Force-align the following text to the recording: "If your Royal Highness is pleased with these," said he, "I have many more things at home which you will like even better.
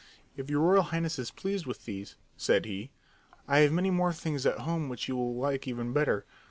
"If 0.35 0.49
your 0.49 0.61
Royal 0.61 0.81
Highness 0.81 1.19
is 1.19 1.29
pleased 1.29 1.67
with 1.67 1.85
these," 1.85 2.15
said 2.35 2.65
he, 2.65 2.89
"I 3.47 3.59
have 3.59 3.71
many 3.71 3.91
more 3.91 4.11
things 4.11 4.47
at 4.47 4.57
home 4.61 4.89
which 4.89 5.07
you 5.07 5.15
will 5.15 5.35
like 5.35 5.67
even 5.67 5.93
better. 5.93 6.25